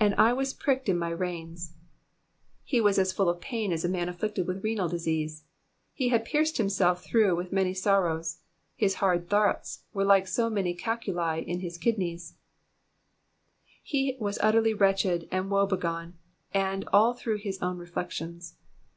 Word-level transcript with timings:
^^And 0.00 0.14
I 0.16 0.32
was 0.32 0.54
pricked 0.54 0.88
in 0.88 0.96
my 0.96 1.08
reins.'*' 1.10 1.72
He 2.62 2.80
was 2.80 3.00
as 3.00 3.12
full 3.12 3.28
of 3.28 3.40
pain 3.40 3.72
as 3.72 3.84
a 3.84 3.88
man 3.88 4.08
afflicted 4.08 4.46
with 4.46 4.62
renal 4.62 4.88
disease; 4.88 5.42
ho 5.98 6.08
had 6.10 6.24
pierced 6.24 6.56
himself 6.58 7.02
through 7.02 7.34
with 7.34 7.50
many 7.50 7.74
sorrows; 7.74 8.42
his 8.76 8.94
hard 9.02 9.28
thoughts 9.28 9.82
were 9.92 10.04
like 10.04 10.28
so 10.28 10.48
many 10.48 10.72
calculi 10.72 11.40
in 11.40 11.58
his 11.58 11.78
kidneys; 11.78 12.36
he 13.82 14.16
was 14.20 14.38
utterly 14.40 14.72
wretched 14.72 15.26
and 15.32 15.50
woebegone, 15.50 16.14
and 16.52 16.84
all 16.92 17.12
through 17.12 17.38
his 17.38 17.60
own 17.60 17.76
reflections. 17.76 18.54